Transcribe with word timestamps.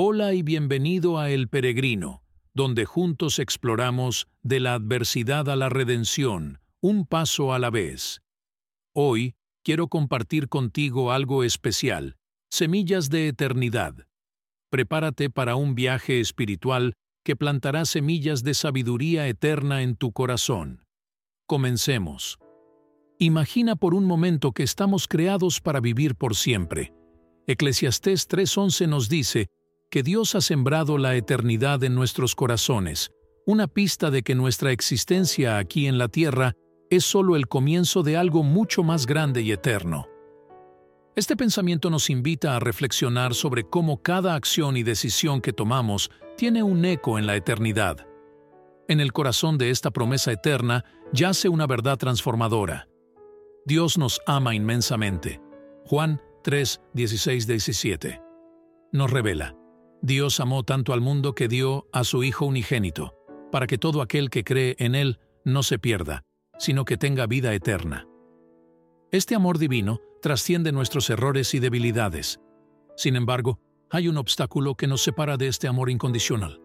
Hola 0.00 0.32
y 0.32 0.42
bienvenido 0.42 1.18
a 1.18 1.28
El 1.28 1.48
Peregrino, 1.48 2.22
donde 2.54 2.84
juntos 2.84 3.40
exploramos 3.40 4.28
de 4.44 4.60
la 4.60 4.74
adversidad 4.74 5.48
a 5.48 5.56
la 5.56 5.70
redención, 5.70 6.60
un 6.80 7.04
paso 7.04 7.52
a 7.52 7.58
la 7.58 7.70
vez. 7.70 8.22
Hoy 8.94 9.34
quiero 9.64 9.88
compartir 9.88 10.48
contigo 10.48 11.10
algo 11.10 11.42
especial, 11.42 12.16
semillas 12.48 13.10
de 13.10 13.26
eternidad. 13.26 14.06
Prepárate 14.70 15.30
para 15.30 15.56
un 15.56 15.74
viaje 15.74 16.20
espiritual 16.20 16.94
que 17.24 17.34
plantará 17.34 17.84
semillas 17.84 18.44
de 18.44 18.54
sabiduría 18.54 19.26
eterna 19.26 19.82
en 19.82 19.96
tu 19.96 20.12
corazón. 20.12 20.84
Comencemos. 21.48 22.38
Imagina 23.18 23.74
por 23.74 23.94
un 23.94 24.04
momento 24.04 24.52
que 24.52 24.62
estamos 24.62 25.08
creados 25.08 25.60
para 25.60 25.80
vivir 25.80 26.14
por 26.14 26.36
siempre. 26.36 26.94
Eclesiastés 27.48 28.28
3:11 28.28 28.86
nos 28.86 29.08
dice 29.08 29.48
que 29.90 30.02
Dios 30.02 30.34
ha 30.34 30.40
sembrado 30.40 30.98
la 30.98 31.14
eternidad 31.16 31.82
en 31.82 31.94
nuestros 31.94 32.34
corazones, 32.34 33.10
una 33.46 33.66
pista 33.66 34.10
de 34.10 34.22
que 34.22 34.34
nuestra 34.34 34.72
existencia 34.72 35.58
aquí 35.58 35.86
en 35.86 35.96
la 35.96 36.08
tierra 36.08 36.52
es 36.90 37.04
solo 37.04 37.36
el 37.36 37.48
comienzo 37.48 38.02
de 38.02 38.16
algo 38.16 38.42
mucho 38.42 38.82
más 38.82 39.06
grande 39.06 39.42
y 39.42 39.52
eterno. 39.52 40.06
Este 41.16 41.36
pensamiento 41.36 41.90
nos 41.90 42.10
invita 42.10 42.54
a 42.54 42.60
reflexionar 42.60 43.34
sobre 43.34 43.64
cómo 43.64 44.02
cada 44.02 44.34
acción 44.34 44.76
y 44.76 44.82
decisión 44.82 45.40
que 45.40 45.52
tomamos 45.52 46.10
tiene 46.36 46.62
un 46.62 46.84
eco 46.84 47.18
en 47.18 47.26
la 47.26 47.34
eternidad. 47.34 48.06
En 48.86 49.00
el 49.00 49.12
corazón 49.12 49.58
de 49.58 49.70
esta 49.70 49.90
promesa 49.90 50.30
eterna 50.30 50.84
yace 51.12 51.48
una 51.48 51.66
verdad 51.66 51.96
transformadora. 51.96 52.88
Dios 53.66 53.98
nos 53.98 54.20
ama 54.26 54.54
inmensamente. 54.54 55.40
Juan 55.84 56.22
3, 56.44 56.80
16, 56.94 57.46
17. 57.46 58.22
Nos 58.92 59.10
revela. 59.10 59.57
Dios 60.00 60.38
amó 60.38 60.62
tanto 60.62 60.92
al 60.92 61.00
mundo 61.00 61.34
que 61.34 61.48
dio 61.48 61.88
a 61.92 62.04
su 62.04 62.22
Hijo 62.22 62.46
unigénito, 62.46 63.14
para 63.50 63.66
que 63.66 63.78
todo 63.78 64.00
aquel 64.00 64.30
que 64.30 64.44
cree 64.44 64.76
en 64.78 64.94
Él 64.94 65.18
no 65.44 65.62
se 65.62 65.78
pierda, 65.78 66.24
sino 66.58 66.84
que 66.84 66.96
tenga 66.96 67.26
vida 67.26 67.52
eterna. 67.52 68.06
Este 69.10 69.34
amor 69.34 69.58
divino 69.58 70.00
trasciende 70.22 70.70
nuestros 70.70 71.10
errores 71.10 71.54
y 71.54 71.58
debilidades. 71.58 72.40
Sin 72.96 73.16
embargo, 73.16 73.58
hay 73.90 74.08
un 74.08 74.18
obstáculo 74.18 74.74
que 74.74 74.86
nos 74.86 75.02
separa 75.02 75.36
de 75.36 75.48
este 75.48 75.66
amor 75.66 75.90
incondicional, 75.90 76.60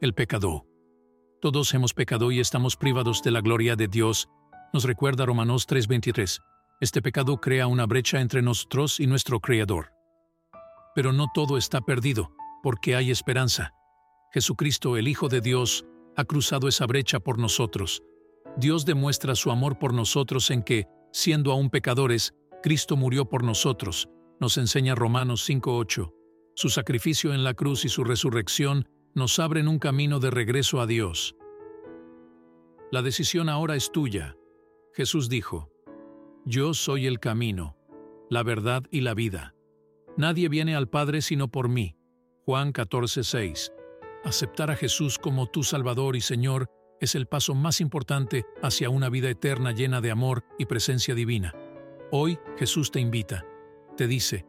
el 0.00 0.12
pecado. 0.12 0.66
Todos 1.40 1.72
hemos 1.72 1.94
pecado 1.94 2.32
y 2.32 2.40
estamos 2.40 2.76
privados 2.76 3.22
de 3.22 3.30
la 3.30 3.40
gloria 3.40 3.76
de 3.76 3.88
Dios, 3.88 4.28
nos 4.72 4.84
recuerda 4.84 5.24
Romanos 5.24 5.66
3:23. 5.66 6.40
Este 6.80 7.00
pecado 7.00 7.40
crea 7.40 7.66
una 7.66 7.86
brecha 7.86 8.20
entre 8.20 8.42
nosotros 8.42 8.98
y 8.98 9.06
nuestro 9.06 9.40
Creador. 9.40 9.92
Pero 10.94 11.12
no 11.12 11.26
todo 11.32 11.56
está 11.56 11.80
perdido 11.80 12.34
porque 12.64 12.96
hay 12.96 13.10
esperanza. 13.10 13.74
Jesucristo, 14.32 14.96
el 14.96 15.06
Hijo 15.06 15.28
de 15.28 15.42
Dios, 15.42 15.84
ha 16.16 16.24
cruzado 16.24 16.66
esa 16.66 16.86
brecha 16.86 17.20
por 17.20 17.38
nosotros. 17.38 18.02
Dios 18.56 18.86
demuestra 18.86 19.34
su 19.34 19.50
amor 19.50 19.78
por 19.78 19.92
nosotros 19.92 20.50
en 20.50 20.62
que, 20.62 20.86
siendo 21.12 21.52
aún 21.52 21.68
pecadores, 21.68 22.32
Cristo 22.62 22.96
murió 22.96 23.28
por 23.28 23.44
nosotros, 23.44 24.08
nos 24.40 24.56
enseña 24.56 24.94
Romanos 24.94 25.46
5.8. 25.46 26.10
Su 26.54 26.70
sacrificio 26.70 27.34
en 27.34 27.44
la 27.44 27.52
cruz 27.52 27.84
y 27.84 27.90
su 27.90 28.02
resurrección 28.02 28.88
nos 29.12 29.38
abren 29.38 29.68
un 29.68 29.78
camino 29.78 30.18
de 30.18 30.30
regreso 30.30 30.80
a 30.80 30.86
Dios. 30.86 31.36
La 32.90 33.02
decisión 33.02 33.50
ahora 33.50 33.76
es 33.76 33.92
tuya. 33.92 34.38
Jesús 34.94 35.28
dijo, 35.28 35.70
Yo 36.46 36.72
soy 36.72 37.06
el 37.08 37.20
camino, 37.20 37.76
la 38.30 38.42
verdad 38.42 38.84
y 38.90 39.02
la 39.02 39.12
vida. 39.12 39.54
Nadie 40.16 40.48
viene 40.48 40.74
al 40.74 40.88
Padre 40.88 41.20
sino 41.20 41.48
por 41.48 41.68
mí. 41.68 41.98
Juan 42.46 42.72
14:6. 42.72 43.72
Aceptar 44.22 44.70
a 44.70 44.76
Jesús 44.76 45.18
como 45.18 45.46
tu 45.46 45.62
Salvador 45.62 46.14
y 46.14 46.20
Señor 46.20 46.66
es 47.00 47.14
el 47.14 47.26
paso 47.26 47.54
más 47.54 47.80
importante 47.80 48.44
hacia 48.62 48.90
una 48.90 49.08
vida 49.08 49.30
eterna 49.30 49.72
llena 49.72 50.02
de 50.02 50.10
amor 50.10 50.44
y 50.58 50.66
presencia 50.66 51.14
divina. 51.14 51.54
Hoy 52.10 52.38
Jesús 52.58 52.90
te 52.90 53.00
invita, 53.00 53.46
te 53.96 54.06
dice, 54.06 54.44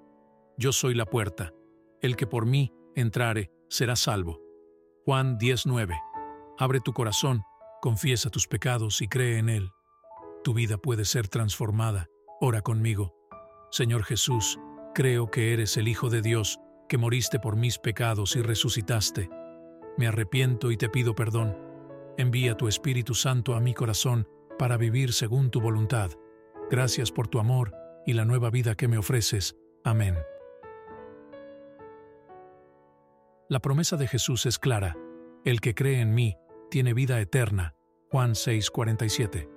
yo 0.57 0.73
soy 0.73 0.93
la 0.93 1.05
puerta, 1.05 1.53
el 2.01 2.17
que 2.17 2.27
por 2.27 2.45
mí 2.45 2.73
entrare 2.95 3.49
será 3.69 3.95
salvo. 3.95 4.41
Juan 5.05 5.37
10:9. 5.37 5.97
Abre 6.59 6.81
tu 6.81 6.91
corazón, 6.91 7.43
confiesa 7.81 8.29
tus 8.29 8.45
pecados 8.45 9.01
y 9.01 9.07
cree 9.07 9.37
en 9.37 9.47
Él. 9.47 9.69
Tu 10.43 10.53
vida 10.53 10.77
puede 10.77 11.05
ser 11.05 11.29
transformada. 11.29 12.07
Ora 12.41 12.61
conmigo. 12.61 13.15
Señor 13.71 14.03
Jesús, 14.03 14.59
creo 14.93 15.31
que 15.31 15.53
eres 15.53 15.77
el 15.77 15.87
Hijo 15.87 16.09
de 16.09 16.21
Dios 16.21 16.59
que 16.87 16.97
moriste 16.97 17.39
por 17.39 17.55
mis 17.55 17.77
pecados 17.77 18.35
y 18.35 18.41
resucitaste. 18.41 19.29
Me 19.97 20.07
arrepiento 20.07 20.71
y 20.71 20.77
te 20.77 20.89
pido 20.89 21.15
perdón. 21.15 21.57
Envía 22.17 22.55
tu 22.55 22.67
Espíritu 22.67 23.13
Santo 23.13 23.55
a 23.55 23.59
mi 23.59 23.73
corazón 23.73 24.27
para 24.57 24.77
vivir 24.77 25.13
según 25.13 25.49
tu 25.49 25.61
voluntad. 25.61 26.11
Gracias 26.69 27.11
por 27.11 27.27
tu 27.27 27.39
amor 27.39 27.73
y 28.05 28.13
la 28.13 28.25
nueva 28.25 28.49
vida 28.49 28.75
que 28.75 28.87
me 28.87 28.97
ofreces. 28.97 29.55
Amén. 29.83 30.15
La 33.47 33.59
promesa 33.59 33.97
de 33.97 34.07
Jesús 34.07 34.45
es 34.45 34.57
clara. 34.57 34.97
El 35.43 35.61
que 35.61 35.75
cree 35.75 36.01
en 36.01 36.15
mí 36.15 36.35
tiene 36.71 36.93
vida 36.93 37.19
eterna. 37.19 37.75
Juan 38.09 38.33
6:47. 38.33 39.49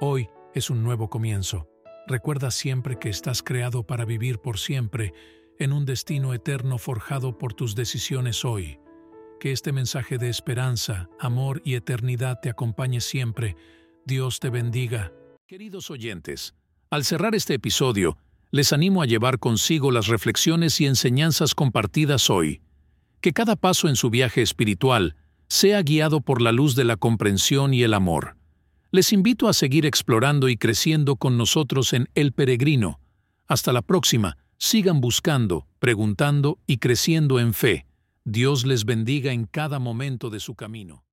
Hoy 0.00 0.28
es 0.54 0.68
un 0.68 0.82
nuevo 0.82 1.08
comienzo. 1.08 1.68
Recuerda 2.06 2.50
siempre 2.50 2.98
que 2.98 3.08
estás 3.08 3.42
creado 3.42 3.86
para 3.86 4.04
vivir 4.04 4.40
por 4.40 4.58
siempre 4.58 5.14
en 5.58 5.72
un 5.72 5.84
destino 5.84 6.34
eterno 6.34 6.78
forjado 6.78 7.38
por 7.38 7.54
tus 7.54 7.74
decisiones 7.74 8.44
hoy. 8.44 8.78
Que 9.40 9.52
este 9.52 9.72
mensaje 9.72 10.18
de 10.18 10.28
esperanza, 10.28 11.08
amor 11.20 11.60
y 11.64 11.74
eternidad 11.74 12.40
te 12.40 12.50
acompañe 12.50 13.00
siempre. 13.00 13.56
Dios 14.04 14.40
te 14.40 14.50
bendiga. 14.50 15.12
Queridos 15.46 15.90
oyentes, 15.90 16.54
al 16.90 17.04
cerrar 17.04 17.34
este 17.34 17.54
episodio, 17.54 18.16
les 18.50 18.72
animo 18.72 19.02
a 19.02 19.06
llevar 19.06 19.38
consigo 19.38 19.90
las 19.90 20.06
reflexiones 20.06 20.80
y 20.80 20.86
enseñanzas 20.86 21.54
compartidas 21.54 22.30
hoy. 22.30 22.60
Que 23.20 23.32
cada 23.32 23.56
paso 23.56 23.88
en 23.88 23.96
su 23.96 24.10
viaje 24.10 24.42
espiritual 24.42 25.16
sea 25.48 25.82
guiado 25.82 26.20
por 26.20 26.40
la 26.40 26.52
luz 26.52 26.74
de 26.74 26.84
la 26.84 26.96
comprensión 26.96 27.74
y 27.74 27.82
el 27.82 27.94
amor. 27.94 28.36
Les 28.90 29.12
invito 29.12 29.48
a 29.48 29.52
seguir 29.52 29.86
explorando 29.86 30.48
y 30.48 30.56
creciendo 30.56 31.16
con 31.16 31.36
nosotros 31.36 31.92
en 31.92 32.08
El 32.14 32.32
Peregrino. 32.32 33.00
Hasta 33.46 33.72
la 33.72 33.82
próxima 33.82 34.38
Sigan 34.66 35.02
buscando, 35.02 35.66
preguntando 35.78 36.58
y 36.66 36.78
creciendo 36.78 37.38
en 37.38 37.52
fe. 37.52 37.84
Dios 38.24 38.64
les 38.64 38.86
bendiga 38.86 39.30
en 39.30 39.44
cada 39.44 39.78
momento 39.78 40.30
de 40.30 40.40
su 40.40 40.54
camino. 40.54 41.04